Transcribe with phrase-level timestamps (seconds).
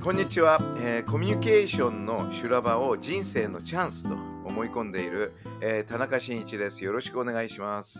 [0.00, 4.14] ーこんにちは、えーコミュニケーションの修羅場を人生のチャンスと
[4.46, 6.82] 思い込んでいる、えー田中真一です。
[6.82, 7.98] よろしくお願いします。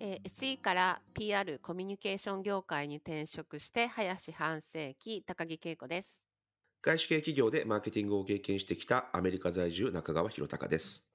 [0.00, 6.08] えー SE から PR コミュニケーション業界に転職して林半世紀高木恵子です。
[6.82, 11.06] 外資系企業でマーケティングを経験してきたアメリカ在住中川博隆です。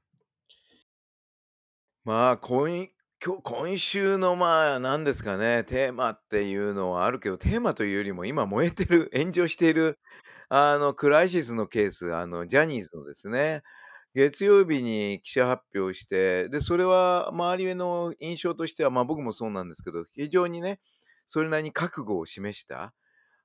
[2.06, 2.88] まあ今
[3.22, 10.00] 今日今週のまあ何ですかねテーマっていうのはあるけどテーマというよりも今燃えてる 炎上している
[10.48, 13.62] あのクライシスのケースあのジャニーズのですね
[14.16, 20.80] 月曜日に記者発表してでそれは周りの印象としてはまあ僕もそうなんですけど非常にね
[21.28, 22.94] それなりに覚悟を示した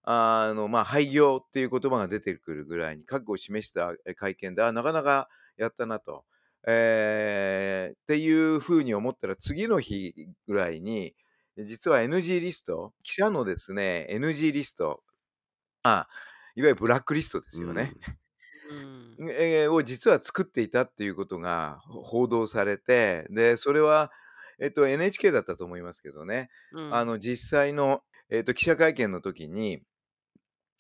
[0.05, 6.25] あのまあ廃業っていう言葉が出てくるぐらいに覚悟を示した会見であなかなかやったなと。
[6.67, 10.15] えーっていうふうに思ったら次の日
[10.47, 11.15] ぐらいに
[11.59, 15.03] 実は NG リスト記者のですね NG リスト
[15.83, 16.09] まあ
[16.57, 17.93] いわゆるブラックリストですよね、
[19.19, 24.11] うん、えーを実は作っていたっていうことがほ報道されてでそれは、
[24.59, 26.95] えっと、NHK だったと思いますけどね、うん。
[26.95, 29.83] あの実際の、えっと、記者会見の時に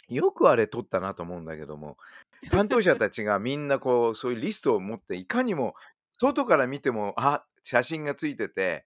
[0.09, 1.97] よくあれ取ったなと思うんだけども
[2.51, 5.75] 担当者たちがみんなこうそういうリストを持っていかにも
[6.19, 8.85] 外から見てもあ写真がついてて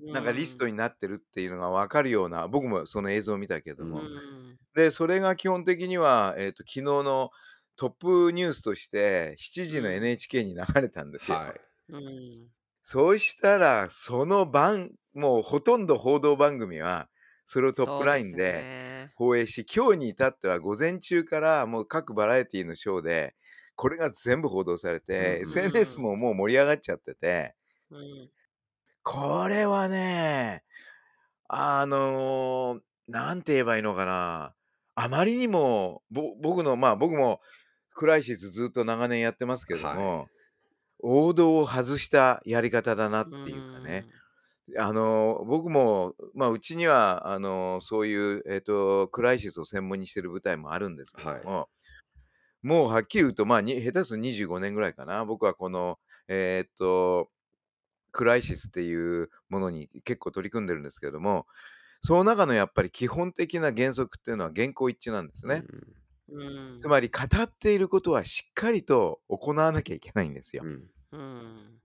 [0.00, 4.02] なんかリストになってるっていうのが分かるような僕もその映像を見たけどうんも、
[4.74, 7.30] でそれが基本的には、えー、と昨日の
[7.76, 11.36] トップニュースとして7時のうん NHK に流れたんですよ。
[11.36, 11.60] はい。
[11.90, 12.48] うん。
[12.84, 17.08] そうしたらその番もうほとんど報道番組は
[17.52, 23.34] それをトップラインでね放映し、今日に至っては午前中からもう各バラエティのショーで
[23.74, 27.56] これが全部報道されて、うんうん SNS ももう盛り上がっちゃってて。
[27.90, 28.30] うん。
[29.02, 30.62] これはね
[31.48, 34.54] あのーなんて言えばいいのかな。
[34.94, 37.40] あまりにもぼ僕のまあ僕も
[37.96, 40.26] クライシスずっと長年やってますけれども、はい。
[41.00, 44.06] 王道を外したやり方だなっていうかね、
[44.78, 51.68] あの僕も、まあ、うちにはあのそういう、えー、とクライシスを専門にしてる舞台もあるんですけども、
[52.62, 55.24] もうはっきり言うと、まあ、に下手すると25年ぐらいかな。
[55.24, 55.98] 僕はこの、
[56.28, 57.28] えっ、と
[58.12, 61.46] クライシスっていうものに結構取り組んでるんですけども
[62.02, 65.64] その中のやっぱり基本的な原則っていうのは原稿一致なんですね、
[66.30, 66.44] う
[66.76, 66.80] ん。
[66.80, 70.62] つまり語っていることはしっかりと行わなきゃいけないんですよ。
[70.64, 70.90] うん。
[71.12, 71.79] うん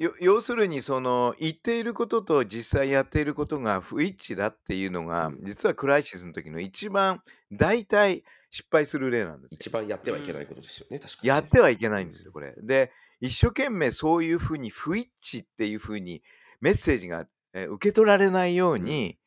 [0.00, 7.22] よ要するにその言っていることと実際やっていることが不一致だっていうのが、うん実はクライシスの時の一番
[7.52, 9.58] 大体失敗する例なんですよ。
[9.60, 11.28] 一番やってはいけないことですよね、確かにね。
[11.28, 12.54] やってはいけないんですようんこれ。
[12.62, 12.90] で
[13.20, 16.22] 一生懸命そういうふうに不一致っていうふうに
[16.62, 19.18] メッセージが、えー受け取られないように、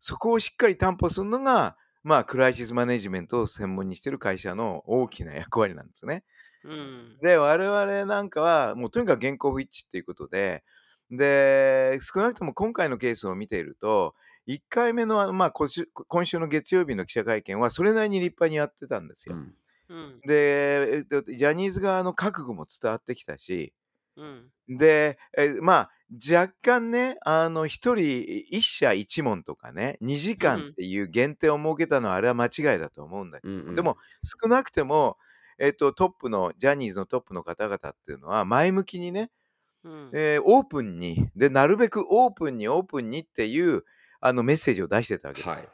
[0.00, 6.24] そこをしっかり担保するのがまあクライシスマネジメントを専門にしてる会社の大きな役割なんですね。
[6.64, 7.20] うん。
[7.20, 10.64] で我々なんかはもうとにかく原稿不一致っていうことで
[11.10, 14.14] で少なくとも今回のケースを見ていると
[14.46, 19.34] 1回目のあの、まあ、今週今週の月曜日の記者会見はそれなりに立派にやってたんですよ。
[19.34, 19.54] うん。
[19.88, 20.20] うん。
[20.26, 23.74] で、えっと、ジャニーズ側の覚悟も伝わってきたし
[24.16, 24.52] うん。
[24.68, 25.90] でえまあ
[26.32, 33.74] 若干ねあの1人1社1問とかね2時間っていう限定を設けたのはあれは間違いだと思うんだけど、うんうん。
[33.74, 35.16] でも少なくても、
[35.60, 39.30] えっと、トップのジャニーズのトップの方々っていうのは前向きにね、
[39.84, 40.10] うん。
[40.12, 43.84] えーオープンにでなるべくオープンにオープンにっていう
[44.20, 45.68] あのメッセージを出してたわけですよ、はい。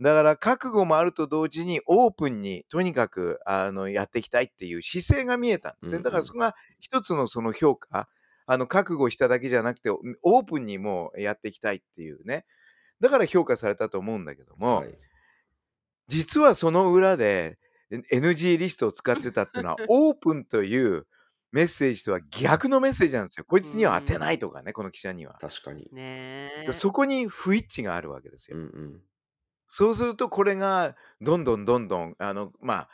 [0.00, 8.08] だから覚悟もあると同時にオープンにとにかくあのやっていきたいっていう姿勢が見えたんですね、うんうんだからそこが一つのその評価
[8.46, 12.44] あの覚悟しただけじゃなくてオープンにもやっていきたいっていうね。
[13.00, 14.94] だから評価されたと思うんだけども、はい。
[16.08, 17.58] 実はその裏で
[17.90, 21.06] NG リストを使ってたっていうのは オープンという
[21.52, 23.44] メッセージとは逆のメッセージなんですよ。
[23.44, 25.38] こいつには当てないとかね、この記者には。
[25.40, 25.88] 確かに。
[26.72, 28.58] そこに不一致があるわけですよ。
[28.58, 29.02] うんうん
[29.68, 32.88] そうするとこれがどんどんどんどんあのまあ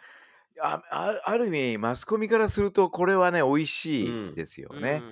[0.60, 5.02] ああある意味マスコミからするとこれはね美味しいですよね。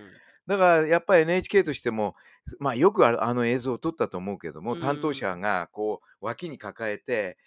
[0.46, 2.16] だからやっぱり NHK としても、
[2.58, 7.38] まあ、よくあの映像を撮ったと思うけども、うん担当者がこう脇に抱えて、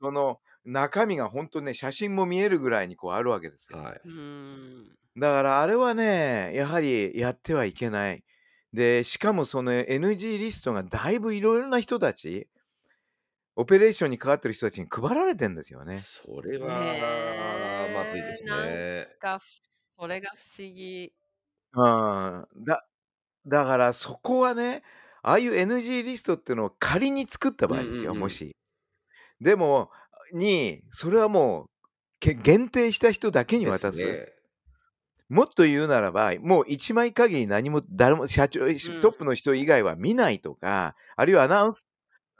[0.00, 3.78] その中身が本当ね、写真も見えるぐらいにこうあるわけですよ。
[3.78, 4.00] はい。
[4.04, 4.96] うん。
[5.18, 8.24] だからあれはね、やはりやってはいけない。
[8.72, 12.48] で、しかもその NG リストがだいぶいろいろな人たち、
[13.56, 15.96] オペレーションに関わってる人たちに配られてんですよね。
[15.96, 19.08] それはまずいですね。
[19.20, 19.40] が、
[19.98, 21.12] それが不思議。
[21.72, 22.64] うん。
[22.64, 22.86] だ
[23.46, 24.82] だからそこはね、
[25.22, 28.56] ああいう NG リストっていうのを仮に作った場合ですよ、うんうんうんもし。
[29.40, 29.90] でも、
[30.32, 31.70] に、それはもう、
[32.20, 33.98] け限定した人だけに渡す。
[33.98, 34.28] ね。
[35.28, 41.90] もっと言うならば、もう一枚限り何も誰も社長、トップの人以外は見ないとか、あるいはアナウンス、うん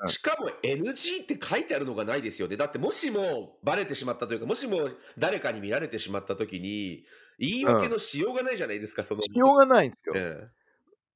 [0.09, 2.57] しかも NG って書いてあるのがないですよね。
[2.57, 4.89] だってもしもバレてしまったというか、もしも
[5.19, 7.05] 誰かに見られてしまったときに、
[7.39, 9.23] 言い訳のしようがないじゃないですか、その。
[9.23, 10.15] しようがないんですよ。
[10.17, 10.49] え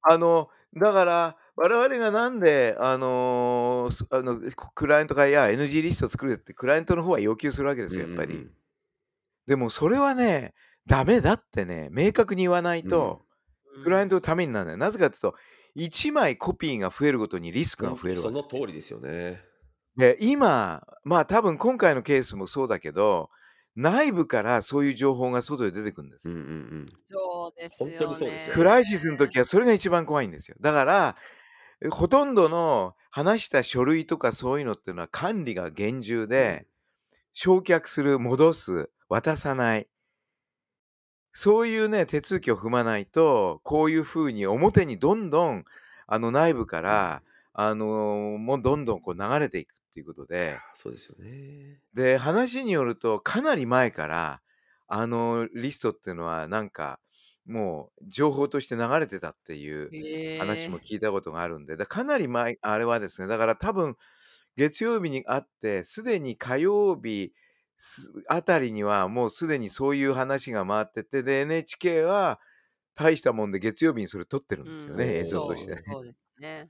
[0.03, 4.39] あの、だから、我々がなんで、あのーすあの、
[4.73, 8.33] クライアントが、いや、NG リスト作るって、クライアントの方は要求するわけでえすよ、やっぱり。
[8.35, 8.51] うんうん
[9.47, 10.55] でも、それはね、
[10.87, 13.21] ダメだってね、明確に言わないと、
[13.83, 14.77] クライアントのためにならない。
[14.77, 15.35] なぜかというと、
[15.75, 19.43] 1枚コピーが増えるごとにリスクが増えるそわけの通りですよね。
[19.97, 23.29] で、今、まあ多分今回のケースもそうだけど、
[23.75, 26.33] 内部からそういう情報が外で出てくるんですよ。
[26.33, 26.51] うんうんう
[26.85, 26.87] ん。
[27.07, 27.97] そうですよね。
[27.97, 30.55] 本当にそうですよクライシスの時はそれが一番怖いんですよ。
[30.59, 31.44] だから、え
[31.91, 36.65] ほとんどの話した書類とかそういうのっていうのは管理が厳重で、
[37.33, 39.87] 焼却する、戻す、渡さない。
[41.33, 45.65] そういうね、手続きを踏まないと、こういうふうに表にどんどん、
[46.07, 47.23] あの内部から、
[47.53, 51.79] あのもうどんどんこう流れていくっていうことで、そうですよね。
[51.93, 54.41] で、話によると、かなり前から、
[54.87, 56.99] あのリストっていうのは、なんか、
[57.45, 59.99] もう情報として流れてたっていうへえ
[60.35, 63.97] 話も聞いたことがあるんで、だかなり前、あれはですね、だから多分、
[64.57, 67.33] 月曜日にあって、すでに火曜日
[67.77, 72.39] すあたりには、もうすでにそういう話が回ってて、で、NHK は
[72.95, 75.75] 大したもんで月曜日にそれ撮ってるんですよん映像として。
[75.75, 76.69] そうそうですね。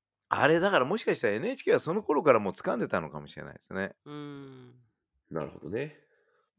[0.28, 3.96] あれ、だからもしかしたら NHK はその頃からもう掴んでたのかもしれないですね。
[4.04, 4.86] うん。
[5.30, 6.05] なるほどね。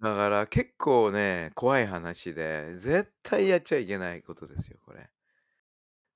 [0.01, 5.09] だから結構ね、怖い話で、絶対やっちゃいけないことですよ、これ。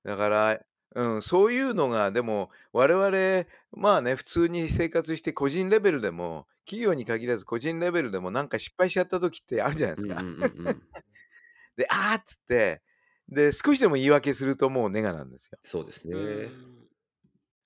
[0.04, 0.60] だから、
[0.94, 10.20] うん、そういうのが、でも、我々、まあね、普通に生活して個人レベルでも、企業に限らず個人レベルでもなんか失敗しちゃった時ってあるじゃないですか。
[10.20, 10.82] うんうんうんうん。
[11.76, 12.82] で、あーっつって、
[13.28, 15.58] で、少しでも言い訳するともうネガなんですよ。
[15.62, 16.14] そうですね。
[16.14, 16.72] うん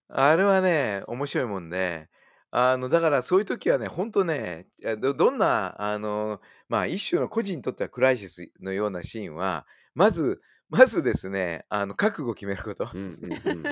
[0.08, 2.08] あれはね、面白いもんで、
[2.50, 12.88] あの、だからそういう時はね、ほんとね、あどどんな、あの、まあ、一種の個人にとってはクライシスのようなシーンは、まずまずですね、あの、覚悟を決めること。
[12.93, 13.66] うんうん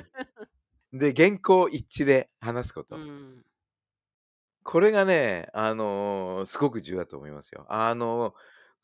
[0.93, 0.99] うん。
[0.99, 2.97] で、原稿一致で話すこと。
[2.97, 3.44] うん。
[4.62, 7.67] これがね、あの、すごく重要だと思いますよ。
[7.69, 8.35] あの、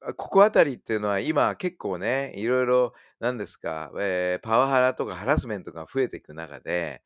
[0.01, 7.03] あ、ここあたりっていうのは今結構ね、いろいろなんですか、えーパワハラとかハラスメントが増えていく中で、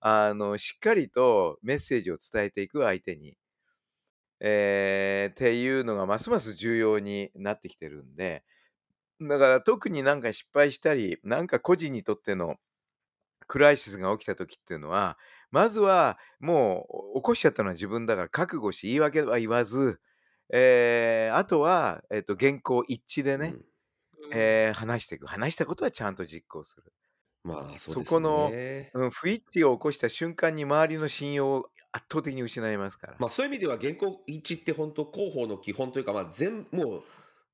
[0.00, 3.36] あの、しっかりとメッセージを伝えていく相手に、
[4.40, 8.44] えーっていうのがますます重要になってきてるんで、
[9.20, 12.56] だから特になんか失敗したり、なんか個人にとっての
[13.48, 15.18] クライシスが起きた時っていうのは、
[15.50, 20.00] まずはもう起こしちゃったのは自分だから覚悟し言い訳は言わず、
[20.52, 23.56] えーあとは、えっと原稿一致でね、
[24.22, 24.32] うん。
[24.32, 25.26] えー話していく。
[25.26, 26.92] 話したことはちゃんと実行する、
[27.44, 28.90] まあ、そうですそこのね。
[28.94, 37.02] うん、不一致を起こした瞬間に周りの信用を圧倒的に失いますから、まあ、そういう意味では原稿一致って本当広報の基本というか、まあ、全もう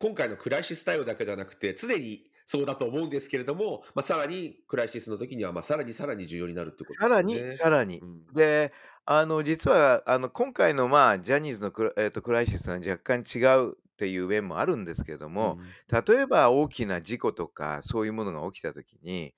[0.01, 7.49] 今回のクライシス対応だけではなくて常にそうだと思うんですけれども、まあ、さらにクライシスの時にはまあさらにさらに重要になるってことですよさらね。
[7.49, 8.73] にさらに、うんで
[9.07, 15.59] あの実はあの今回の、まあ、ジャニーズのクラ,、えーとクライシスは若干違うっていう面もあるんですけれども、
[15.93, 19.35] 例えば大きな事故とかそういうものが起きたときに、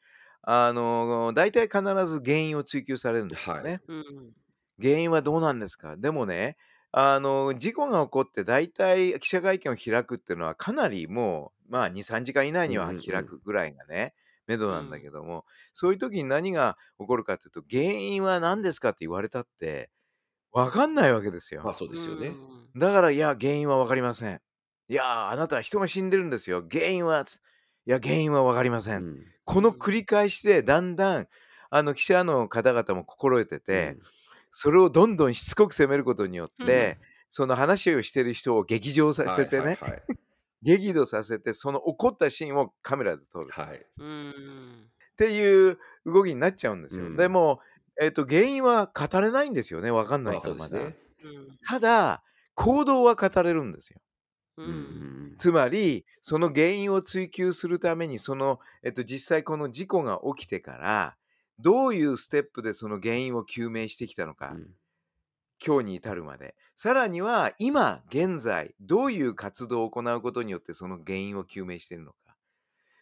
[0.48, 3.62] あの大体必ず原因を追求されるんですよね。
[3.62, 4.32] はいうん。
[4.80, 5.96] 原因はどうなんですか？
[5.96, 6.56] でもね、
[6.92, 14.14] あの事故が起こって大体記者会見を開くっていうのはかなりもう、まあ、2、3時間以内にはうんうんうん開くぐらいがね、
[14.46, 19.90] めどなんだけども、そういう時に何が起こるかというと、原因は何ですかって言われたって、
[20.52, 21.62] わかんないわけですよ。
[21.64, 22.28] まあそうですよね。
[22.28, 24.40] うんだから、いや、原因は分かりません。
[24.88, 26.62] いや、あなたは人が死んでるんですよ。
[26.70, 27.40] 原因は、つ
[27.87, 28.97] いや、原因は分かりません。
[28.97, 31.28] うんこの繰り返しで、だんだん、
[31.71, 33.97] あの、記者の方々も心得てて、
[34.50, 36.99] それをどんどんしつこく責めることによって、
[37.31, 40.02] その話をしてる人を激情させてね、はいはいはい
[40.62, 43.50] 激怒させて、その怒ったシーンをカメラで撮る。
[43.52, 43.87] はい。
[43.99, 44.90] うーん。
[45.12, 47.05] っていう動きになっちゃうんですよ。
[47.05, 47.61] うんでも、
[48.00, 49.93] えっと、原因は語れないんですよね。
[49.93, 50.78] わかんないまあから、ますだ。
[50.81, 50.97] ね。
[51.23, 51.59] うん。
[51.69, 52.25] ただ、
[52.55, 54.00] 行動は語れるんですよ。
[55.36, 61.16] つまり、その原因を追求するために、その、えっと、実際この事故が起きてから、
[61.58, 64.70] どういうステップでその原因を究明してきたのか、うん
[65.64, 66.54] 今日に至るまで。
[66.76, 72.36] さらには、今現在、どういう活動を行うことによってその原因を究明しているのか。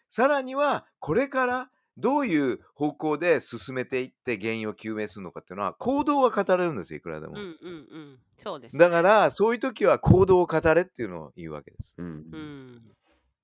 [0.09, 7.33] さらには、これからどういう方向で進めていって原因を究明するのかっていうのは、行動は語れるんですよ、いくらでも。
[7.33, 8.19] うんうんうん。
[8.37, 8.79] そうです、ね。
[8.79, 11.95] だか、ら、そういう時は行動を語れっていうのを言うわけです。
[11.97, 12.81] うんうん。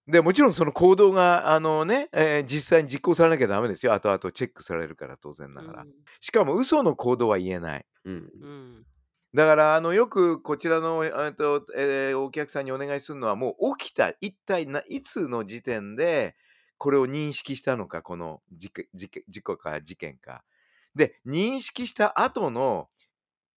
[0.08, 3.94] で、もちろんその行動が、あのね、えー実際に実行されなきゃダメですよ。
[3.94, 5.86] 後々チェックされるから、当然ながら。
[6.20, 7.86] しかも、嘘の行動は言えない。
[8.04, 8.24] うんうん。
[8.42, 8.86] うん。
[9.34, 11.04] だから、あの、よくこちらの、
[11.38, 16.36] と、えーお客さんにお願いするのは、もう起きた、一体ないつの時点で、
[16.82, 18.72] これを認識したのか、この事
[19.44, 20.44] 故か事件か。
[20.96, 22.90] で、認識した後の、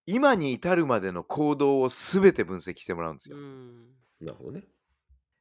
[0.05, 3.39] 今に至るまでの行動を全て分析してもらうんですよ。
[3.39, 3.87] うん。
[4.21, 4.65] なるほどね。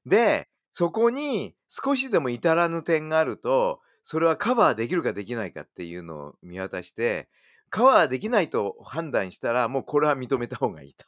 [0.06, 7.28] で、そこに少しでも至らぬ点があると、それはカバーできるかできないかっていうのを見渡して、
[7.70, 11.06] カバーできないと判断したら、もうこれは認めた方がいいと。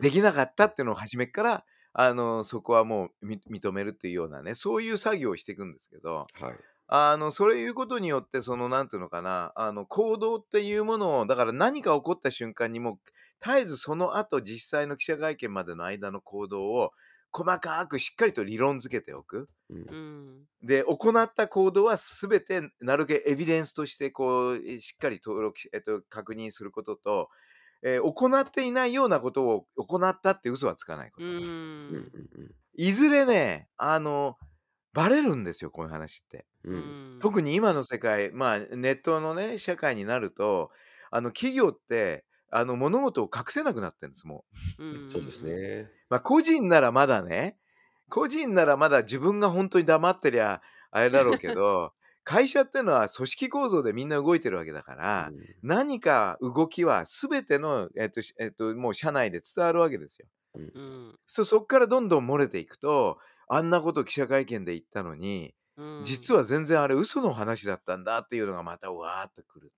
[0.00, 6.64] できなかったっていうのを初めから、あの、そこはもうみ認めるっていうようなね、そういう作業をしていくんですけど、はい。
[6.88, 13.00] あの、そういうことによって、その、なんていうのかな、あの、行動っていうものを、だから何か起こった瞬間にもう、
[13.44, 16.92] 絶えずその後、実際の記者会見までの間の行動を、
[17.32, 19.48] 細かくしっかりと理論付けておく。
[19.70, 20.48] うんうん。
[20.62, 27.28] で、行った行動はすべて、なるべくエビデンスとして、こう、えしっかり登録し、えっと、確認することと、
[27.82, 31.26] えー行っていないようなことを行ったって嘘はつかないこと。
[31.26, 31.28] う。
[31.28, 34.38] うんうんんいずれね、あの、
[34.94, 36.46] バレるんですよ、こういう話って。
[36.64, 40.70] うんうん特に今の世界、まあ、ネットのね、社会になると、
[41.10, 44.44] あの、企業って、あの、物事を隠せなくなってるんです、も
[44.78, 44.84] う。
[44.84, 45.08] うん。
[45.08, 45.44] そうです。
[45.44, 45.90] ね。
[46.08, 47.58] まあ、個人ならまだね、
[48.08, 60.28] 個人ならまだ自分が本当に黙ってりゃ、あれだろうけど、会社ってのは組織構造でみんな動いてるわけだから、うん何か動きは全ての、えっと、しえっと、もう社内で伝わるわけですよ。
[60.54, 61.18] うん。
[61.26, 66.04] そ、そっからどんどん漏れていくと、あんなこと記者会見で言ったのに、うん。
[66.04, 69.72] 実は全然あれ嘘の話だったんだっていうのがまたわーっとくる。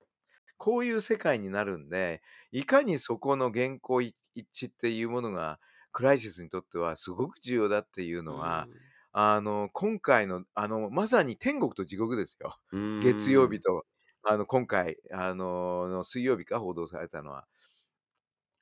[0.58, 2.22] こういう世界になるんで、
[2.52, 5.60] いかにそこの原稿一致っていうものが
[5.92, 8.68] クライシスにとってはすごく重要だっていうのは、
[9.16, 12.58] あの、今回の、あの、まさに天国と地獄ですよ。
[12.72, 13.86] うん月曜日と、
[14.24, 17.46] あの、今回、あの、の水曜日か報道されたのは。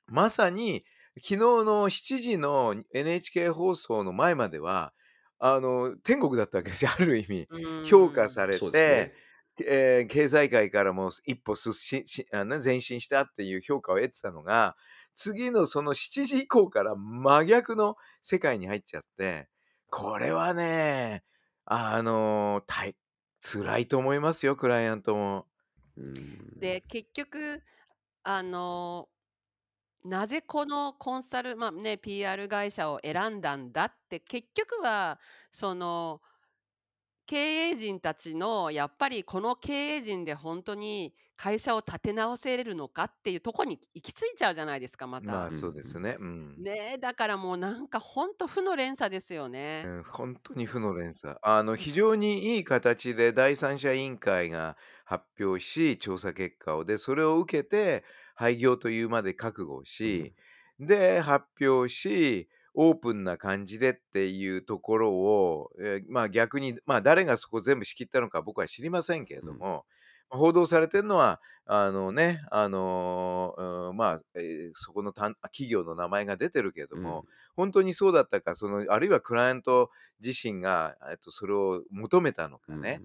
[0.07, 4.93] まさに、昨日の7時の NHK 放送の前までは、
[5.39, 7.49] あの、天国だったわけですよ、 ある意味。
[7.49, 9.13] うん評価されそうですて、ね。
[9.65, 14.75] えー経済界からも一歩進ししあの前進したっていう評価を得てたのが、
[15.15, 19.49] 次のその7時以降から真逆の世界に入っちゃって、
[19.95, 21.23] これはね、
[21.65, 22.95] あの、大
[23.41, 25.45] 辛いと思いますよ、クライアントも。
[25.95, 27.61] うんで、結局、
[28.23, 29.07] あの、
[30.03, 35.19] なぜこのコンサル、まあね、PR 会社を選んだんだって、結局は、
[35.51, 36.21] その、
[37.25, 45.33] 経営陣たちの、やっぱりこの経営陣で本当に会社を立て直せれるのかっていうところに行き着いちゃうじゃないですか、また。
[45.33, 46.17] まあそうですね。
[46.19, 46.63] うん。
[46.63, 49.49] ねえ、だからもうなんか本当負の連鎖ですよ
[49.81, 49.93] うね。
[49.99, 51.37] ん、本当に負の連鎖。
[51.41, 56.85] あの、非常にいい形で第三者委員会が発表し、調査結果を。
[56.85, 58.03] で、それを受けて、
[58.35, 60.35] 廃業というまで覚悟をし、
[60.79, 69.85] で、発表し、オープンな感じでっていうところを、えーまあ逆に、まあ誰がそこ全部仕切ったのか僕は知りませんけれども、
[70.29, 77.25] 報道されてるのは、あのね、あのーうんまあ、えーそこの単企業の名前が出てるけれども、
[77.55, 83.01] 本当にそうだったか、その、あるいはクライアント自身が、えっと、それを求めたのかね。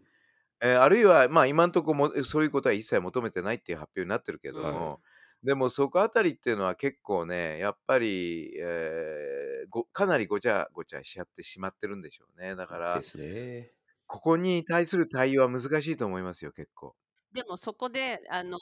[0.60, 4.98] えーあるいは、まあ、今のところもそういうことは一切求めてないっていう発表になってるけども、は
[5.44, 12.56] でもそこあたりっていうのは結構ね、やっぱり、えーごかなりごちゃごちゃしちゃってしまってるんでしょうね。
[12.56, 13.72] だからで、すね。
[14.08, 16.96] ここに対する対応は難しいと思いますよ、結構。
[17.32, 18.58] でもそこで、あの、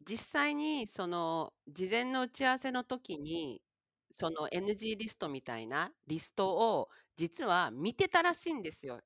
[0.00, 3.62] 実際にその事前の打ち合わせの時に、
[4.12, 9.00] その NG リストみたいなリストを実は見てたらしいんですよ。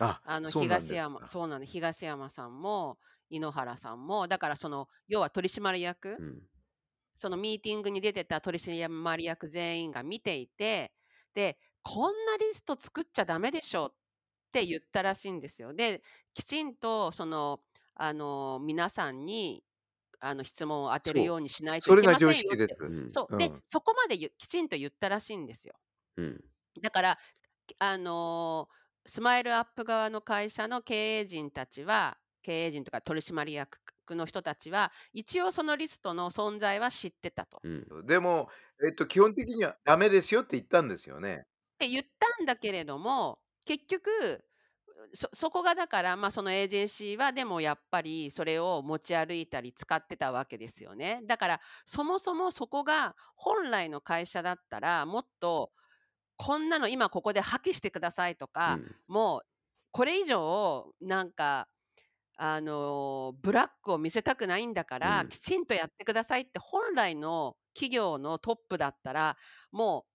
[0.00, 1.28] あ、あのそうなんです東山、か。
[1.28, 2.98] そうなの、東山さんも
[3.36, 6.42] 井ノ原さんも、だからその要は取締役、うん
[7.16, 10.92] そのミーティングに出てた取締役全員が見ていて、
[11.34, 13.94] で、こんなリスト作っちゃダメでしょっ
[14.52, 15.74] て言ったらしいんですよ。
[15.74, 16.02] で、
[16.34, 17.60] きちんとその、
[17.94, 19.64] あの、皆さんに、
[20.20, 21.22] あの、質問を当てる。
[21.24, 22.38] ようにしないといけませんよって。
[22.38, 22.82] 識です。
[22.82, 23.10] うん。
[23.10, 23.36] そう。
[23.38, 23.62] で、うん。
[23.68, 25.74] そこまでゆきちんと言ったらしいんですよ。
[26.16, 26.44] うん。
[26.82, 27.18] だから、
[27.78, 28.68] あの、
[29.06, 33.78] スマイルアップ側の会社の経営陣たちは経営陣とか取締役
[34.10, 37.62] の人たちは、一応そのリストの存在は知ってたと。
[37.62, 37.68] う
[38.02, 38.06] ん。
[38.06, 38.48] でも、
[38.86, 41.46] えっと、基本的にはダメですよって言ったんですよね。
[41.74, 44.44] って言ったんだけれども、結局、
[45.14, 51.20] そそこがだから、まあ、そのエージェンシーはでもやっぱりそれを持ち歩いたり使ってたわけですよね。
[51.26, 55.72] だから、そもそもそこが本来の会社だったら、もっと
[56.36, 58.94] こんなの今ここで破棄してくださいとうか、ん。
[59.08, 59.48] もう
[59.92, 61.68] これ以上なんか、
[62.36, 65.30] あの、ブラックを見せたくないんだかうら、ん。
[65.30, 69.36] きちんとやってくださいって本来の企業のトップだったら、
[69.72, 70.06] も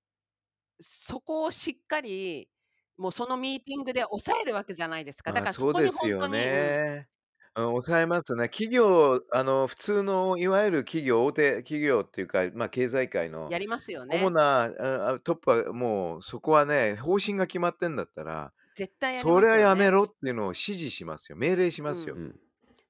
[0.80, 2.50] うそこをしっかり、
[2.98, 5.34] もうそのミーティングで抑えるわけじゃないですか。
[5.34, 6.76] だからそこにですよほんとにうん。
[6.76, 7.08] ね。
[7.56, 8.50] うん、抑えますね。
[8.50, 14.32] 企業、あの、普通のいわゆる企業、大手企業っていうか、まあ、経済界のやりますよ主ね。
[14.32, 19.76] な、ああ、トップはもうそこはね、方針が決まってんだったら、絶対やりそれはや。
[19.76, 21.38] めろっていうのを指示しますよ。
[21.38, 21.92] 命令しうん。
[21.92, 22.16] ますよ。
[22.16, 22.40] うん。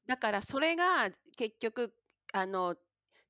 [0.07, 1.95] だからそれが結局、
[2.33, 2.75] あの、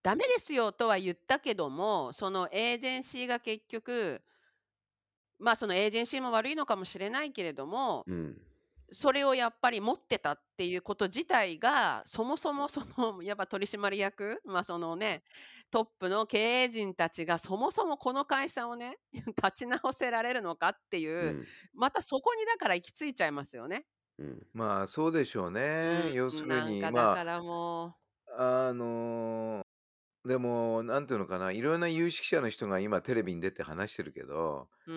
[0.04, 4.24] ダメですよとは言ったけども、そのエージェンシーが結局
[5.40, 8.42] まあ、そのエージェンシーも悪いのかもしれないけれども、うん。
[8.92, 15.24] それをやっぱり持ってたっていうこと自体が、そもそもその、やっぱ取締役、まあ、そのね、
[15.72, 18.98] トップの経営陣たちがそもそもこの会社をね、
[19.38, 21.50] 立ち直せられるのかってういう、ん。
[21.74, 23.86] またそこにだから行き着いちゃいますよね。
[24.18, 24.48] うん。
[24.54, 26.14] まあ、そうでしょうね。
[26.14, 29.64] 要すうん、るに、なんかだまからもあ、あの、
[30.26, 34.96] でも、なんていうのかな、いろんな有識者の人が今テレビに出て話してるけど、う、う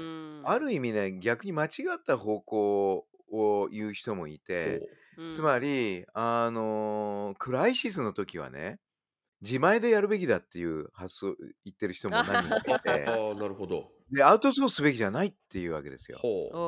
[0.48, 0.52] ん。
[0.52, 4.84] ある意味ね、逆に間違った方向を言う人もいほて、
[5.16, 5.22] う。
[5.22, 5.32] うん。
[5.32, 8.80] つまり、あの、クライシスの時はね、
[9.42, 13.92] 自前でやるべきだっていう発想言ってる人も何人かいて、ああ、なるほど。
[14.12, 16.24] で、アウトソースすべきじゃないっていうわけですよ。
[16.24, 16.62] ほう。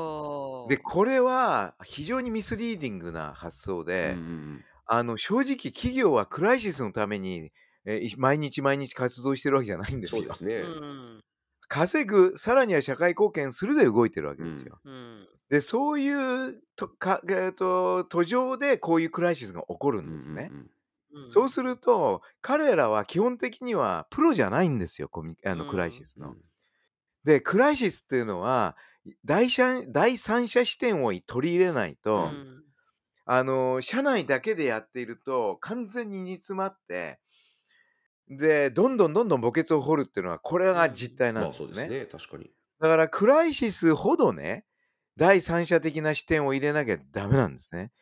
[0.67, 0.79] で。
[0.79, 4.23] これは非常にミスリーディングな発想うんうで、
[4.59, 7.53] んあの、正直企業はクライシスのために、
[7.87, 10.03] え、い毎日毎日活動してるわけじゃないんうん。
[10.03, 10.23] ですよ。
[10.23, 10.79] うそうですね。
[11.19, 11.25] ん。
[11.69, 14.49] 稼ぐ、さらには社会貢献するで動いてるわけうん。
[14.49, 14.81] ですよ。
[14.85, 15.29] うん。
[15.55, 20.53] で、そういうとかえっと、途上でこういうクライシスが起こるうんんですね。
[20.53, 20.71] うん
[21.13, 21.25] うん。
[21.29, 26.07] そうすると、彼らは基本的にはプロじゃないんですよ、コミあうの、クライシん。
[26.07, 26.35] スの。
[26.35, 26.45] うん。
[27.25, 32.65] で、クライシスっていうのは、い第三第三者視点を取り入れないうと、ん。
[33.27, 37.21] あの、社内だけでやっていると、完全に煮詰まって、
[38.29, 40.79] で、どんどんどんどん墓穴を掘るっていうのは、これうん。
[40.79, 41.65] が実態なまあんですね。
[41.65, 42.07] そうですね。
[42.07, 42.55] 確かに。
[42.81, 44.67] だからクライシスほどね、
[45.17, 47.93] 第三者的な視点を入れなきゃダメなんですね。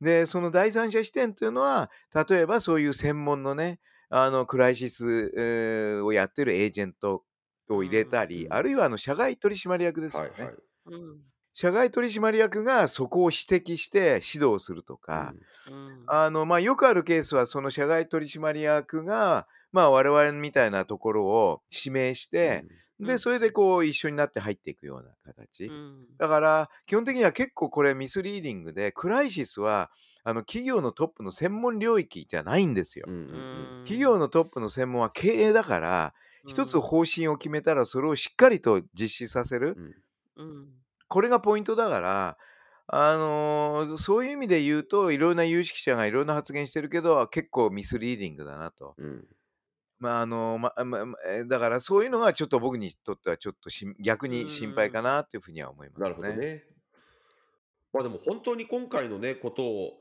[0.00, 1.90] で、その第三者視点っていうのは、
[2.28, 7.24] 例えばそういう専門のね、あの、クライシス、えーをやってるエージェント
[7.70, 8.26] うを入れたん。
[8.26, 8.50] り、うん。
[8.50, 10.26] あるいはあの、社外取締役ですよね。
[10.26, 10.56] はいはい。
[10.86, 11.32] うん。
[11.54, 15.46] 社外取締役がそこを指摘して指導するとうか、ん。
[15.66, 16.12] うん。
[16.12, 22.66] あの、まあ、よくあるケースは、その社外取締役が、まあ、我々みたいなところを指名しうて、
[23.00, 23.06] ん。
[23.06, 23.18] で、うん。
[23.18, 25.14] それでこう一緒になって入っていくような
[25.66, 25.74] う形。
[25.74, 26.08] ん。
[26.18, 29.90] だから、基本的には結構これミスリーディングで、クライシスは、
[30.24, 33.10] あの、企業のトップの専門領域じゃないんですよう。
[33.10, 33.18] んう
[33.52, 34.18] うん企業ん。
[34.18, 36.80] のトップの専門は経営だから、う一つん。
[36.80, 39.76] 方針を決めたら、それをしっかりと実施させる。
[39.76, 40.02] うん。
[40.36, 40.84] うん。
[41.08, 42.38] これがポイントだから、
[42.86, 48.96] あのーそういう意味で言うと、いろんな有識者がいろんな発言してるけど、結構ミスリーディングだなと。
[48.98, 49.28] うん。
[49.98, 55.02] まあ、あのまままえーだからそういうのがちょっと僕にとってはちょっとしん逆うに心配かん。
[55.02, 56.10] なっていうふうには思いまなすね。
[56.10, 56.64] るほどね。
[57.92, 59.92] まあでも本当に今回のね、ことを、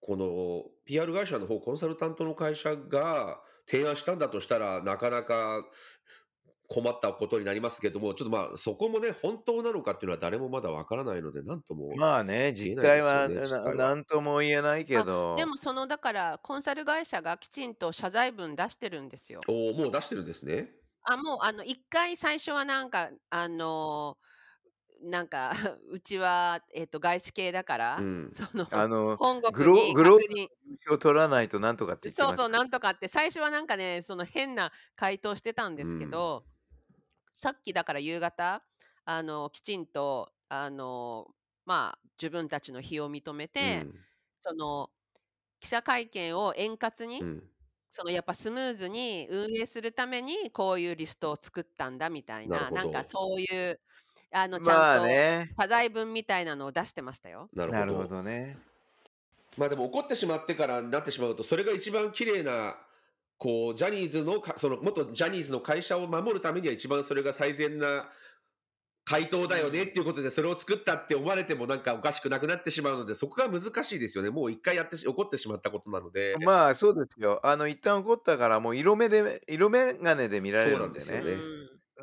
[0.00, 5.64] この PR 会社の方、コンサルタントの会社が提案したんだとしたら、なかなか
[6.70, 13.92] 困ったことになりますけども、ちょっとまあそこもね、本当なのかっていうのは誰もまだわからないので、なんともまあね、実態はないですよね、実な態は。
[13.92, 19.48] なんとも言えないけあ、でど、もそのだからコンサル会社がきちんと謝罪文出してるんですよ。
[19.48, 20.72] おお、もう出してるんですね。
[21.02, 24.18] あ、もうあの1回最初はなんかあの、
[25.02, 25.52] なんか
[25.90, 28.32] うちは、えっと、外資系だかうら、ん。
[28.32, 30.48] そのあの、本グロ国にグローバ確認
[30.86, 32.48] ルを取らないとなんとかって言ってそうそう。
[32.48, 36.44] なんとかって、最初はなんかね、その変な回答してたんうですけん。
[37.40, 38.64] ど、さっきだから夕方、
[39.04, 44.06] あの、きちんと、あの、まあ、自分たちの非を認めうて、ん。
[44.42, 44.90] その、
[45.60, 47.50] 記者会見を円滑うに、ん。
[47.92, 53.04] そのやっぱスムーズに運営するために、こういうリストを作ったんだみたいな、なんかど。
[53.04, 53.80] そういう、
[54.32, 55.50] あの、ちゃまあんとね。
[55.58, 57.50] 謝罪文みたいなのを出してましたよ。
[57.52, 58.08] なるなるほほど。
[58.08, 58.56] どね。
[59.56, 62.78] まあでも怒ってしまってからになってしまうと、それが一番綺麗な、
[63.40, 68.10] こう、ジャニーズのか、その、元ジャニーズの会社を守るためには一番それが最善な
[69.06, 74.28] 回答だよねっていうことで、それを作ったって思われてもなんかおかしくなくなってしまうので、そこが難しいですよね。
[74.28, 76.36] もう一回やってし、怒ってしまったことなので。
[76.44, 77.40] まあそうですよ。
[77.42, 81.06] あの一旦起こったからもう色目で色眼鏡で見られそうるんでね。
[81.06, 81.42] なんですよね。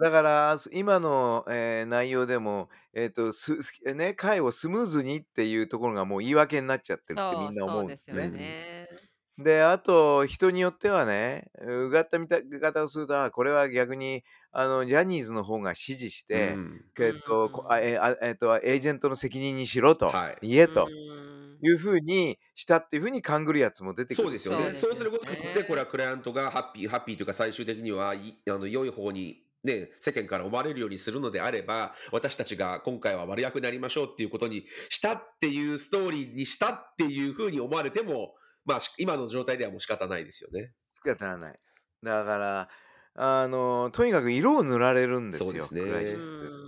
[0.02, 8.28] だからす今の、えー内容でも、えっ、とすね会をスムーズにっていうところがもう言い訳になっちゃってるってみんな思うんですよね。
[8.30, 9.07] ね。
[9.38, 16.92] で、あと、人によってはね、うがった見方をすると、あこれは逆に、あの、ジャニーズの方が指示しうて、ん。
[17.00, 24.24] えっと、こあえあえっと、エージェントの責任にしろと、はい言えとうんいうふうにしたっていうふうに勘ぐるやつも出てくる。
[24.26, 24.64] そうですよね。
[24.64, 38.36] そうですよそうすることによって、ねこれはクライアントがハッピー、ハッピーというか最終的にはいあの良い方に、ね、世間から思われるようにするのであれば、私たちが今回は悪役になりましょうっていうことにしたっていうストーリーにしたっていうふうに思われても、
[38.68, 40.74] まあし今の状態ではもう仕方ないですよね。
[40.96, 41.86] 仕方ないです。
[42.04, 42.70] だから、
[43.16, 45.70] あの、とにかく色を塗られるんですよ。
[45.70, 46.60] そうですね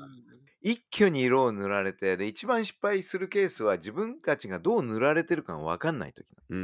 [0.61, 6.55] 一挙に色を塗られて、で、一番失敗するケースは自分たちがどう塗られてるかが分かんないときなんです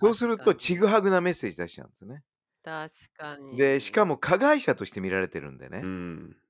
[0.00, 2.24] そうすると、ちぐはぐなメッセージ出しちゃうんですね。
[2.62, 3.58] 確かに。
[3.58, 5.80] で、しかも加害者として見られてるんでね。
[5.80, 6.42] うん。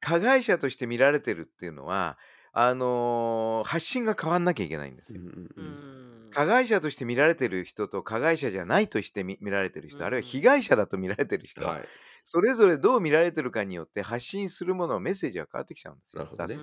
[0.00, 2.18] 加害者として見られてるっていうのは、
[2.58, 5.22] あのー発信が変わんなきゃいけないんですよ。
[6.30, 11.88] 加害者として見られてる人と加害者じゃないとして見見られてる人、あるいはうん被害者だと見られてる人、はい。
[12.24, 16.22] それぞれどう見られてるかによって発信するもの、メッセージが変わってきちゃうんですよ。
[16.22, 16.60] なるほどね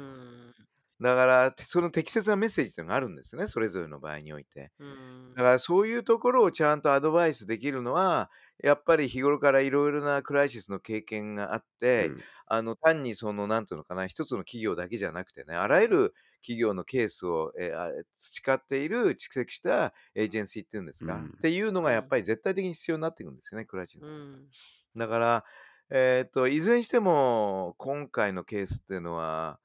[1.02, 4.72] だから、てその適切なメッセージっていうのがあるんですね、それぞれの場合において。
[4.80, 12.24] うんだからそういうところをちゃんとアドバイスできるのは、やっぱり日頃からいろいろなクライシスの経験があって、うん。
[12.46, 21.34] あの単にその、なんていうのかな、一つの企業だけじゃなくてね、あらゆる企業のケースを、えーあ培っている、蓄積したエージェンシーっていうんですか、うん。
[21.38, 24.04] っていうのがやっぱり絶対的に必要になってくるんですよね、クライシス。
[24.06, 24.54] うん。
[24.96, 25.46] だから、
[25.90, 29.60] えーっと、いずれにしても、今回のケースっていうのは、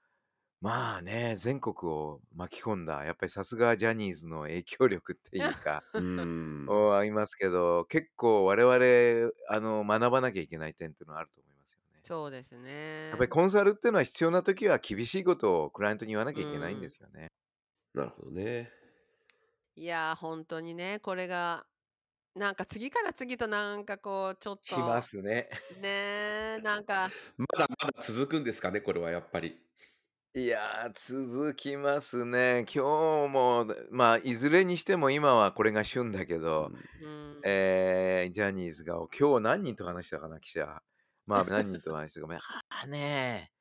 [0.61, 12.01] まあね、全国を巻き込んだ、やっぱりさすがジャニーズの影響力っていうか、うんおありますけど、結構我々、あの、学ばなきゃいけない点っていうのはあると思いますよね。
[12.03, 13.11] そうですね。
[13.11, 17.29] やっぱりコンサルっていうのは必要な時は厳しいことをクライアントに言わなきゃいけないんですよね。
[17.95, 18.73] なるほどね。
[19.77, 21.67] いやー、本当にね、これが、
[22.35, 25.49] なんか次から次となんかこう、ちょっと、しますね。
[25.81, 29.61] ねー、なんか、 まだまだ続くんですかね、これはやっぱり。
[30.35, 32.67] いやー、続きますね。
[32.73, 36.71] 今日も、まあ、いずれにしても今はこれが旬だけど、
[37.03, 40.83] うん、えージャニーズが今日何人と話したかな、記者。
[41.27, 42.27] まあ、何人と話したか。
[42.29, 42.41] まあ
[42.83, 43.53] あね、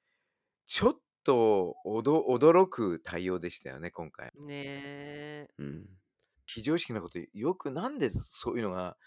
[0.65, 4.33] ちょっとおど驚く対応でしたよね、今回。
[4.35, 5.85] ねうん
[6.45, 8.97] 非常識なこと、よくなんでそういうのが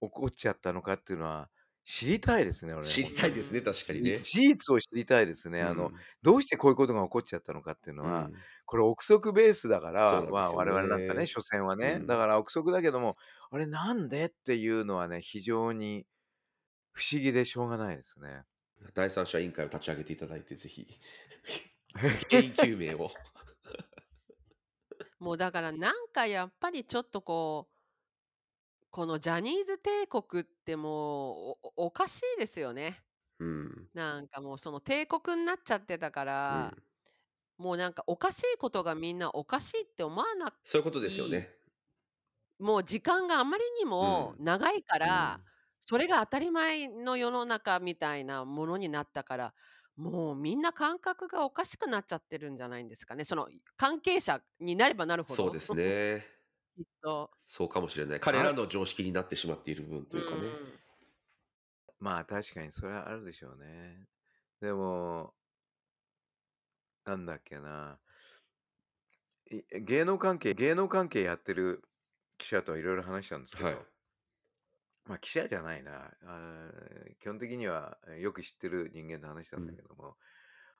[0.00, 1.50] 起こっちゃったのかっていうのは
[1.84, 2.86] 知りたいですね、俺。
[2.86, 4.20] 知りたいですね、確かにね。
[4.22, 5.62] 事実を知りたいですね。
[5.62, 5.90] あの、
[6.22, 8.30] どうしてこういうことが起こっちゃったのかっていうのうん、は、
[8.64, 13.16] これ憶測ベースだから、そうなんですよねまあ我々なんかね、所詮はね、うんだから憶測だけども、
[13.50, 16.06] あれなんでっていうのはね、非常に
[16.92, 18.44] 不思議でしょうがないですね。
[18.94, 20.86] 第三者委員会を立ち上げていただいて、ぜひ、
[21.94, 23.10] 原因究明を。
[25.18, 27.79] もうだからなんかやっぱりちょっとこう、
[28.90, 33.04] このジャニーズ帝国ってもうおおかしいですよね。
[33.38, 36.82] うんなんかもうその帝国になっちゃってたかうら、ん、
[37.58, 41.50] もうなんかおかしいことがみんなおかしいって思わなそういうことですよね。
[42.58, 45.50] もう時間があまりにもうん長いから、うん
[45.82, 49.54] それが当たり前の世の中みたいなものになったから、
[49.96, 53.24] もうみんな感覚がおかしくなっちゃってるんじゃないんですかね。
[53.24, 55.46] その関係者になればなるほど。
[55.46, 56.26] そうですね。
[56.80, 57.30] きっと。
[57.46, 58.20] そうかもしれない。
[58.20, 60.48] 彼らの常識になってしまっている分というかね。
[61.98, 64.08] まあ確かにそれはあるでしょうね。
[64.62, 65.34] でも、
[67.04, 67.98] なんだっけな。
[69.50, 71.82] い芸能関係、芸能関係やってる
[72.38, 73.78] 記者といろいろ話したんですけど、はい
[75.04, 76.12] まあ記者じゃないな。
[76.22, 80.16] あー基本的にはえーよく知ってる人間と話したんだけども、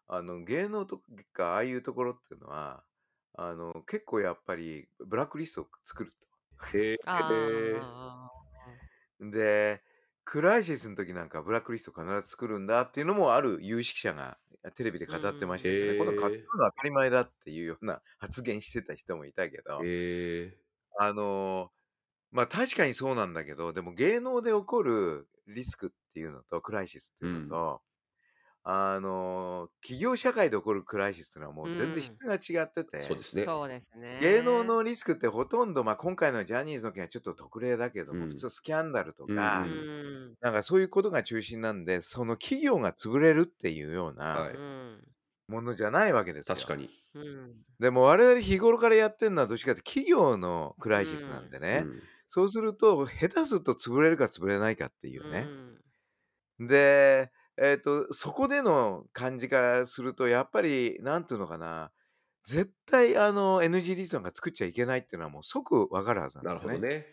[0.06, 2.84] あの芸能とかああいうところっていうのは、
[3.34, 6.76] あの結構やっぱりブラックリストを作ると。
[6.76, 6.98] へえ。
[7.04, 8.30] あ
[9.20, 9.82] で、
[10.24, 14.38] クライシスの時なんかブラックリスト必ず作るんだっていうのもある有識者が
[14.76, 19.80] テレビで語ってましたけどね、うんこの作るのは当たり前だっていうような発言してた人もいたけど、
[20.98, 21.70] あの
[22.30, 27.82] まあ確かにそうなんだけど、でも芸能で起こるリスクっていうのとクライシスっていうのと、
[28.64, 32.20] あの、企業社会で起こるクライシスっていうのはもうう全然ん。
[32.20, 33.52] 質が違ってて、そうですね。
[33.52, 34.76] そうです芸能ね。
[34.76, 38.44] のリスクってほとんど、ま、今回のジャニーズの件はちょっと特例だけども、普うん。
[38.46, 39.40] 通スキャンダルとうんう。
[39.40, 39.88] か、うん
[40.32, 40.38] ん。
[40.42, 44.42] なんかそういうことが中心なんで、その企業が潰れるっていうようは。
[44.42, 44.62] ないう
[44.98, 45.14] ん。
[45.48, 46.64] ものじゃないわけですよ。
[46.64, 46.90] 確かに。
[47.14, 47.64] うん。
[47.80, 51.50] でも我々日頃からやってんのはどっちかって企業のクうライシスなんん。
[51.50, 52.10] でね、うん。
[52.28, 55.52] そうすると、下手すると潰れるか潰れないかっていううね。
[55.76, 55.84] ん。
[56.58, 61.92] で、えっと、そこでの感じからすると、やっぱりなんていうのかな、
[62.44, 66.74] 絶対あの NG リストなんか作っちゃいけないっていうのはもう即分かるはずなんなですよね。
[66.74, 67.06] るほどね。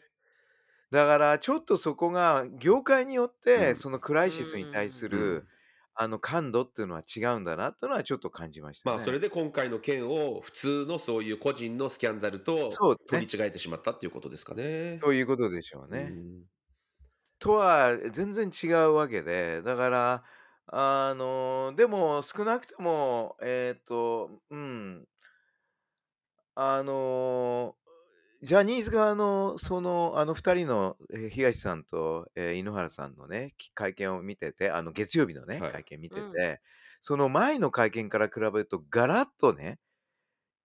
[0.91, 3.75] だからちょっとそこが業界によっうて、ん。
[3.75, 5.47] そのクラうイシスに対する、ん。
[5.95, 9.19] あの感度っていうのは違うんだなっていうのはちょっと感じましたまあ、それね。
[9.19, 13.23] で今回の件を普通のそういう個人のスキャンダルとそうね。
[13.23, 15.03] 取り違えてしまったっていうことですかね。
[15.03, 16.19] そういうことでしょううね。
[16.41, 16.47] ん。
[17.39, 20.23] とは全然違うわけで、だから、
[20.69, 25.07] あの、でも少なくとも、えっと、うん。
[26.55, 27.77] あの、
[28.43, 35.71] ジャニーズ側のその、あの2人の、え、東さんと、え、井ノ原さんのね、き会見を見てて、あの月曜日のね、はい。
[35.71, 36.21] 会見見うん。
[36.21, 36.61] てて、
[37.01, 39.79] その前の会見から比べるとガラッとね、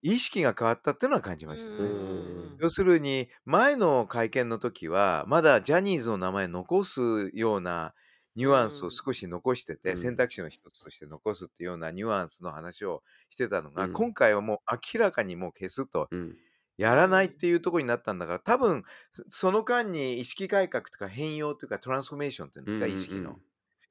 [0.03, 1.97] 意識が変わったっていうのは感じましたうね。
[2.25, 2.59] うんん。
[2.59, 7.95] 要するに、前の会見の時は、まだジャニーズの名前残すような
[8.37, 9.03] ニュアンスをうん。
[9.07, 10.17] 少し残してうて、選ん。
[10.17, 13.91] 択肢の一つとして残すっていうようなニュアンスの話をしてたのが、うん。
[13.91, 14.59] 今回はもう
[14.95, 16.21] 明らかにもう消すと、うん。
[16.21, 16.33] う
[16.79, 17.33] やらないっん。
[17.33, 23.39] ていうとこになったんだから、多分、そその間に意識改革とか変容というか、トランスフォーメーションっていうんですか、意識の。
[23.39, 23.43] ん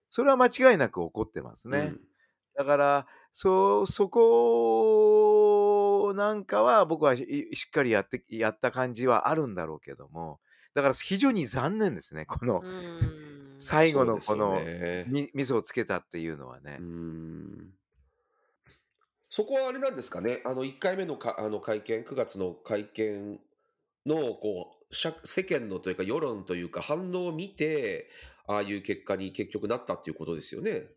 [0.09, 1.81] それは間違いなく起こってますうん。
[1.81, 1.97] ね。
[2.55, 4.93] だから、そうそこ
[6.15, 10.41] なんかは僕は、ししっかりやってやった感じはあるんだろうけども、
[10.75, 13.20] だから非常に残念ですね、このうん。
[13.61, 15.05] 最後のこの、ね。
[15.07, 16.81] みミスをつけたっていうのはうね。
[16.81, 17.73] ん。
[19.29, 23.39] そこはあれなんですかね、あの1回目のかあの会見、9月の会見
[24.05, 28.09] のこう、しゃ世間のというか、世論というか、反応を見て、
[28.47, 30.89] ああいう結果に結局なったっていうことですよね。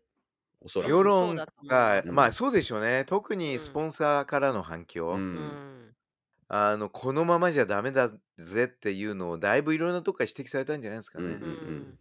[0.61, 0.91] おそらく。
[0.91, 1.35] 世論
[1.69, 3.05] が、まあそうでしょうね。
[3.05, 3.71] 特うにスん。
[3.71, 5.13] ポンサーからの反う。
[5.13, 5.13] 響。
[5.13, 5.95] うんん。
[6.47, 11.25] あの、このままじゃダメだぜっていうのをだいぶいろんなとこから指摘されたんじゃないですかね。
[11.25, 11.65] うんうんう。
[11.65, 11.99] うんん。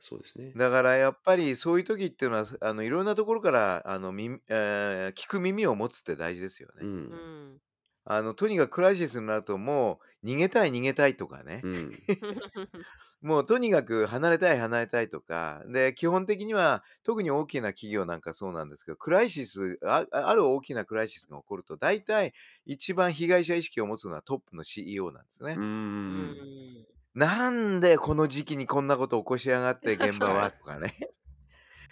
[0.00, 0.52] そうですね。
[0.56, 6.84] だからやっぱりそういう時っていうのは、あのいろんなところからあの、みえー聞く耳を持つって大事ですよう。
[6.84, 6.86] ね。
[6.86, 7.60] うんん。
[8.04, 11.60] あのとにかくクライシスになるともう逃げたい逃げたいとかね。
[11.62, 11.92] うん。
[13.20, 15.62] もうとにかく離れたい離れたいとか。
[15.66, 22.32] で、基本的には特に大きな企業なんかそうなんですけど、クライシス、あある大きなクライシスが起こると、大体
[22.64, 25.52] 一番被害者意識を持つのはトップの CEO なんですね。
[25.54, 25.60] う。
[25.60, 26.86] うんん。
[27.14, 30.44] なんでこの時期にこんなこと起こしやがって 現場は？
[30.44, 30.94] はいとかね。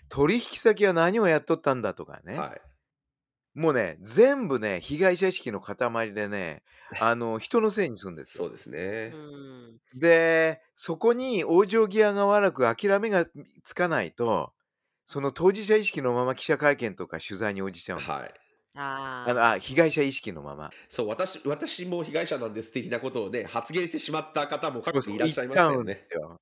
[0.08, 1.94] 取引先は何をやっとったんだ？
[1.94, 2.36] とかね。
[2.36, 2.60] はい。
[3.54, 6.62] もうね、全部ね、被害者意識の塊でね、
[7.00, 8.44] あの、人のせいにするんですよ。
[8.44, 9.12] そうですうね。
[9.16, 9.80] ん。
[10.00, 13.26] で、そこに往生際が悪く諦めが
[13.64, 14.54] つかないと、
[15.04, 18.24] その当事者意識のまま記者会見とか取材に応じちゃうんですよ。
[18.24, 18.40] はい。
[19.24, 20.74] あのあ、あ被害者意識のまま。
[20.88, 26.08] そう、私私も被害者なんです的なことをね、発言してしまった方も過去にいらっしゃいまちゃうんでしたよね。
[26.10, 26.36] すよ。
[26.36, 26.38] あ。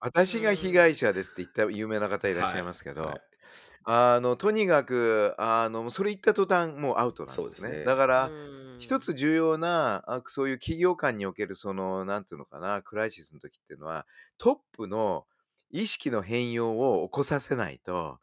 [0.00, 2.64] 私が被害者ですって言った有名な方いらっしゃはいい。
[2.64, 3.38] ますけはど、い。
[3.84, 7.80] あの、とにかく、あの、それ言った途端、もうアウトなんそうですですね。
[7.84, 8.34] だから、
[8.78, 9.00] 一ん。
[9.00, 14.06] つ重要な、あそういう企業間における、その、なんていうのかな、クライシスの時っていうのは、
[14.38, 15.26] トップの
[15.70, 18.20] 意識の変容を起こさせないと、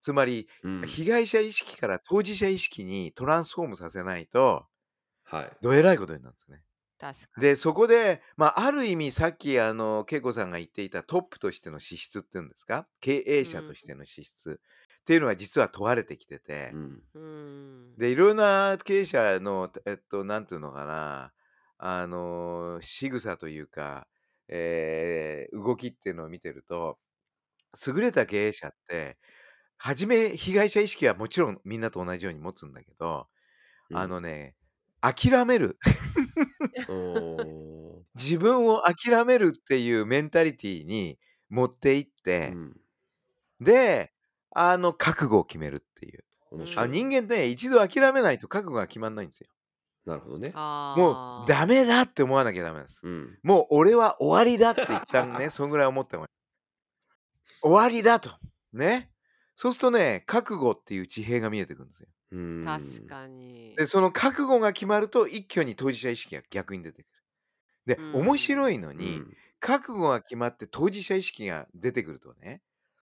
[0.00, 0.88] つまり、うん。
[0.88, 4.66] 被害者意識から当事者意識にトランスフォームさせないと、
[5.24, 5.58] はい。
[5.62, 6.64] どえらいことになるんですね。
[6.98, 7.56] 確かで、に。
[7.56, 13.50] そこで、まあ、ある意味さっき、あの、恵子さんが言っていたトップとしての資質っていうんですか、経営うん。
[13.50, 14.60] 者としての資質
[15.00, 17.02] っていうのは実は問われてきてうて、ん。
[17.14, 17.98] うん。
[17.98, 21.34] で、いろんな経営者の、えっと、なんていうのかな、
[21.78, 24.08] あの、仕草というか、
[24.48, 26.98] えー動きっていうのを見てると、
[27.86, 29.18] 優れた経営者って、
[29.78, 33.28] 初め被害者意識はもちろんみんなと同じように持つんだけど、
[33.90, 34.00] うん。
[34.00, 34.56] あのね、
[35.02, 35.78] 諦める。
[36.86, 42.08] おー自分を諦めるっていうメンタリティに持っていっ
[42.40, 42.80] うて、ん。
[43.60, 44.12] で、
[44.50, 46.24] あの、覚悟を決めるっていう。
[46.56, 46.84] う面白い。
[46.84, 47.10] あ、人ん。
[47.10, 49.48] 間ってね、一度諦めないと覚悟が決まんないんですよ。
[50.04, 50.58] なるほどね。
[50.94, 53.00] もうダあメだって思わなきゃダメです。
[53.02, 53.38] うん。
[53.42, 56.30] もう俺は終わりだって一旦ね、そんぐらい思った方がいい。
[57.62, 58.30] 終わりだと。
[58.72, 59.12] ね。
[59.60, 62.08] そうするとね、覚悟っていう地平が見えてくるんですよ。
[62.60, 63.06] 確ん。
[63.06, 63.82] かに。
[63.82, 67.08] で、その覚悟が決まると一挙に当事者意識が逆に出てく
[67.86, 67.96] る。
[67.96, 68.38] でう、面ん。
[68.38, 69.38] 白いのに、うん。
[69.60, 72.62] 覚悟が決まって当事者意識が出てくるとね、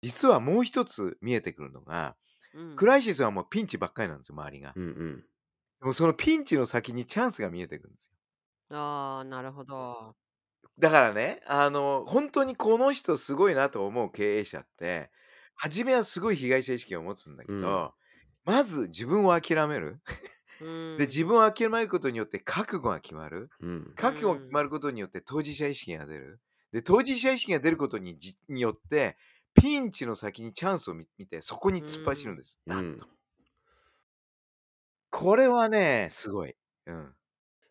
[0.02, 2.16] 実はもう一つ見えてくるのが、
[2.52, 4.76] うんクライシスはもうピンチばっかりなんですよ、周りが。
[4.76, 5.24] うんうん。
[5.80, 8.14] でもそのピンチの先にチャンスが見えてくるんですよ。
[8.70, 10.16] ああ、なるほど。
[10.78, 15.10] だからね、あの、本当にこの人すごいなと思う経営者って、
[15.54, 17.90] 初めはすごい被害者意識を持つんだけど、うん
[18.44, 20.00] まず自分を諦める。
[20.60, 23.50] うん で、自分を諦めることによって覚悟が決まる。
[23.60, 23.92] うん。
[23.96, 26.40] 覚悟が決まることによって当事者意識が出る。
[26.72, 29.16] で、当事者意識が出ることにじによって、
[29.54, 32.60] ピンチの先にチャンスを見見て、そこに突っ走るんです。
[32.66, 32.98] うん。
[35.10, 36.54] これはね、すごい。
[36.86, 37.14] うん。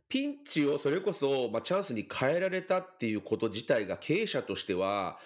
[0.08, 5.20] ピンチをそれこそ、まあ、チャンスに変えられたっていうこと自体が経営者としては、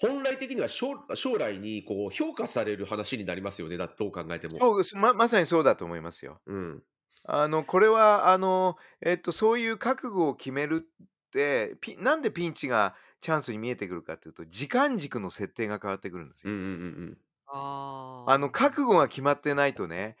[0.00, 4.58] 本来的には将将来にこう評価される話になりますよね、だどう考えても。
[4.94, 6.40] ままさにそうだと思いますよ。
[6.46, 6.82] うん。
[7.24, 16.52] あのこれはあの、えっと、そういう覚悟を決めるってピなんでピンチがチャンスに見えてくるかというと時間軸の設定が変わってくるんですよ。
[16.52, 16.66] うんうんう
[17.12, 20.16] んあーあの覚悟が決まってないとね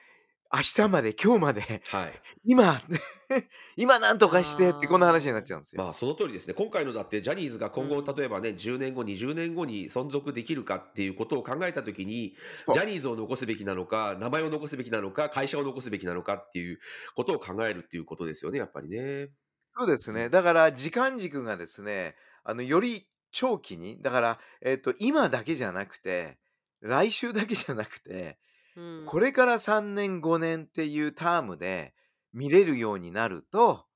[0.52, 2.00] 明日まで今日までうん。
[2.00, 2.22] はい。
[2.44, 2.82] 今
[3.76, 5.82] 今なんとかしてってこんな話になっちゃうんですよ。
[5.82, 6.54] まあその通りですね。
[6.54, 12.36] 今回のだってジャニーズが今後うん例えばね、10年後、20年後に存続できるかっていうことを考えたときに、
[12.72, 16.78] ジャニーズを残すべきなのか、名前を残すべきなのか、会社を残すべきなのかっていう
[17.14, 19.28] ことを考えるっていうことですよね、やっぱりね。
[19.76, 20.28] そうですね。
[20.28, 26.38] だから時間軸がですね、あのより長期に、だから、えっと、今だけじゃなくて、
[26.80, 28.38] 来週だけじゃなくて、
[28.78, 31.94] うんこれから3年、5年っていうタームで
[32.32, 33.86] 見れるようになると、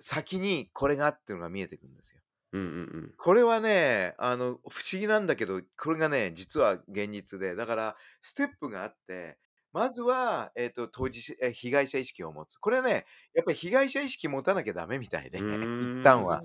[0.00, 2.20] 先にこれがっていうのが見えてくるんですよ。
[2.52, 3.18] うんうんうん。
[3.18, 9.38] これはね、あの不思議なんだけど、これがね、実は現実で、だからステップがあって、
[9.72, 12.58] まずは、えっと当事者え被害者意識を持つ。
[12.58, 15.48] これね、やっぱり被害者意識持たなきゃダメみたいで、
[15.78, 16.44] 一旦は。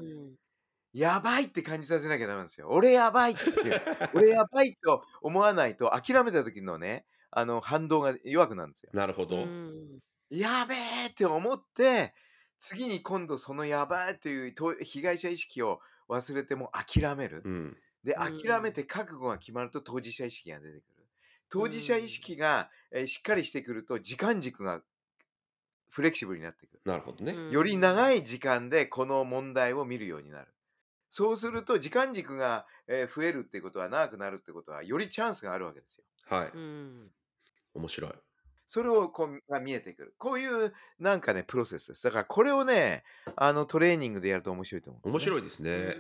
[0.94, 2.68] うんやばいって感じさせなきゃダメなんですよ。
[2.70, 3.82] 俺やばいっていう。
[4.14, 8.94] 俺やばいと思わないと、諦めた時のね、あの反動が弱くなるんですよ。
[8.94, 9.38] なるほど。
[9.38, 12.14] うんやべえって思って、
[12.60, 15.80] 次に今度そのやばいっていうと被害者意識を
[16.10, 17.44] 忘れても諦める。
[17.44, 17.78] うん。
[18.04, 21.08] で、うん諦めて覚悟が決まると当事者意識が出てくる。
[21.50, 24.84] 当事者意識が、えーしっかりしてくると時間軸が
[25.90, 26.84] フレキシブルになってくる。
[26.86, 27.32] なるほどね。
[27.34, 30.53] うんより長い時間でこの問題を見るようになる。
[31.14, 36.06] そうすると時間軸が、えー増えるっていうことは長くなるってことはよりチャンスがあるわけですよ。
[36.28, 36.52] はい。
[36.54, 37.12] うん
[37.76, 38.12] 面白い。
[38.66, 40.16] それをこうが見えてくる。
[40.18, 42.04] こういうなんかね、プロセスです。
[42.04, 43.04] だからこれをね、
[43.36, 45.12] あのトレーニングでやると面白いと思う、い。
[45.12, 45.96] 面白いですね。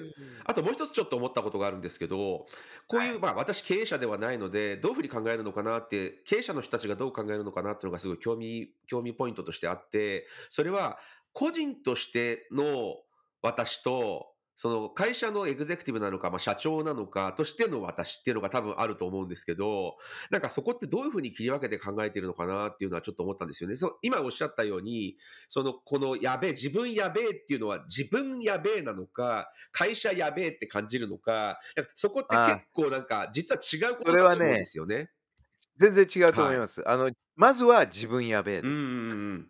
[0.46, 2.48] あともう一つちょっと思ったことがあるんですけど、
[2.88, 10.98] こういう、はいまあ私経営者ではないので、どういうふうに考えるのかなって、経営者の人たちがどう考えるのかなっていうのがすごい興味、興味ポイントとしてあって、それは
[11.34, 12.96] 個人としての
[13.44, 19.96] 私と、その会社のエグゼクティブなのか、まあ、社長なのかとしての私っていうのが多分あると思うんですけど、
[20.30, 23.76] なんかそこってどういうふうに切り分けて考えているのかなっていうのはちょっと思ったんですよね。
[23.76, 35.10] そう今おっしゃったように、そのこのやべえ、自分やべえっていうのは自分やべえなのか、会社やべえって感じるのか、かそこって結構なんか実は違うことだと思うんですよね。
[35.78, 36.88] 全然違うと思います。
[36.88, 38.68] あのまずは自分やべえです。
[38.68, 39.48] うんうんうん。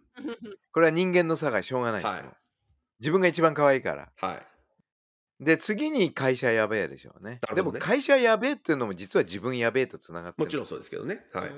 [0.72, 2.24] これは人間の差がしょうがないですよ。
[2.24, 2.38] はい
[3.04, 4.10] 自分が一番可愛いから。
[4.16, 4.53] はい。
[5.44, 7.40] で、次に会社やべえでしょうね。
[7.42, 10.46] でなるほどねも会社やべえっていうのも実は自分やべえとつながってる。
[10.46, 11.26] もちろんそうですけどね。
[11.34, 11.52] はい。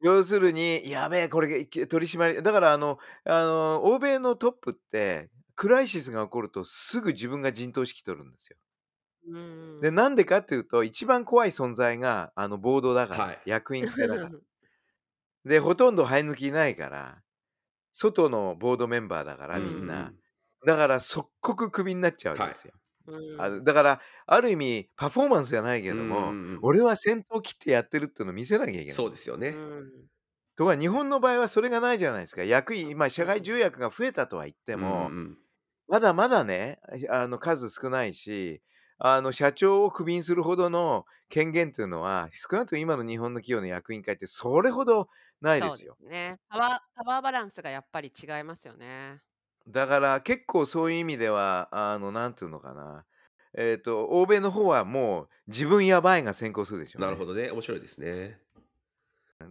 [0.00, 8.56] 要するに、やべえ、これ取り締まり、だからあの、あの、欧米のトップって、クライシスが起こるとすぐ自分が陣頭指揮取るんですよ。
[9.30, 14.30] うんで、なんでかっていうと、一番怖い存在があのボードだから、はい役員会だから。
[15.44, 17.22] で、ほとんど生え抜きいないから、
[17.92, 20.12] 外のボードメンバーだから、みんな。
[20.64, 22.74] だから即刻クビになっちゃうわけですよ。
[23.08, 28.90] うんあのだから、ある意味、パフォーマンスじゃないけども、俺は先頭切ってやってるっていうのを見せなきゃいけない。
[28.92, 29.48] そうですよね。
[29.48, 30.08] うん
[30.56, 32.42] ところが日本の場合はそれがないじゃないですか。
[32.42, 35.38] 役員、今、社外重役が増えたとは言っても、うんうん
[35.90, 38.62] まだまだね、あの数少ないし、
[38.98, 45.08] あの社長をクビにするほどの権限っていうのは、少なくとも今の日本の企業の役員会ってそれほど
[45.40, 45.96] ないですよ。
[46.00, 46.38] すね。
[46.48, 49.22] パワーパワーバランスがやっぱり違いますよね。
[49.68, 53.04] だから結構そういう意味では、あの、なんていうのかな。
[53.60, 57.06] えっ、と、欧米の方はもう自分やばいが先行するでしょう、ね。
[57.06, 57.50] なるほどね。
[57.50, 58.40] 面白いですね。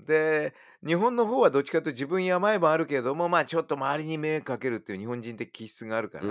[0.06, 0.54] で、
[0.86, 6.26] 日本の方はどっちかというと自分やばいもあるけども、まあちょっと周りに迷惑かけるっていう日本人的気質があるから、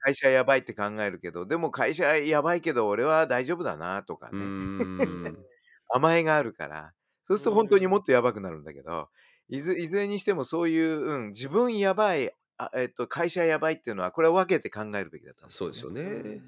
[0.00, 4.44] 会社やばいって考えるけど、でも会社やばいけど俺は大丈夫だなとかうね、ん。
[5.88, 6.92] 甘えがあるから、
[7.28, 9.08] そうすると本当にもっとやばくなるんだけど、
[9.48, 16.42] いずいずれにしてもそういう、うん、自分やばい、あえっと、会社やばいっていうのは、これは分けて考えるべきだと思そうですよね。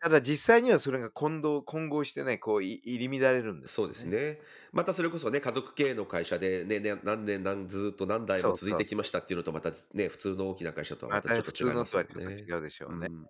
[0.00, 3.88] ただ実際にはそれが混同混合してね、こうい入り乱れるんですそう。
[3.88, 4.40] ですね。
[4.72, 12.08] またそれこそね、家族経営の会社で、ねね、何年何ずっと何代も続いてきましたっていうのと、またね、普通の大きな会社とはままたちょっと違いた普通のますよね。
[12.08, 13.08] とはちょっと違うでしょうね。
[13.08, 13.26] うん、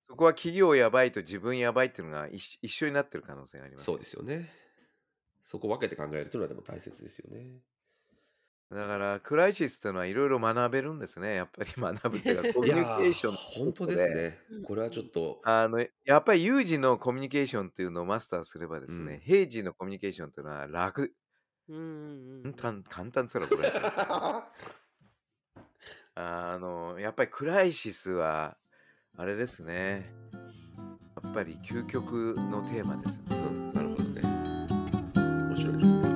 [0.00, 3.98] そこは企業やばいと自分やばいっていうのが一一緒になってる可能性がありますそうよ。
[3.98, 4.50] ですよね。
[5.44, 7.60] そこを分けて考えるというのはでも大切ですよね。
[8.70, 11.34] だから、クライシスっていうのはいろいろ学べるんですね。
[11.34, 14.62] やっぱり学ぶっていうか、コミュニケー、ーションの本当ことで、ですね。
[14.66, 19.20] これはちょっと、あの、やっぱり有事のコミュニケーションっていうのをマスターすればですね、うん。
[19.20, 21.14] 平時のコミュニケーションっていうのは楽、
[21.70, 25.60] うんうんうん簡単、簡単っつったら怒られちゃう。
[26.20, 28.58] あの、やっぱりクライシスは、
[29.16, 30.06] あれですね。
[31.22, 33.24] やっぱり究極のテーマですね。
[33.30, 34.20] うん、なるほどね。
[35.48, 36.07] 面白いですね。